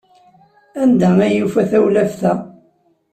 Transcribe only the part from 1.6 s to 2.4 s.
tawlaft-a?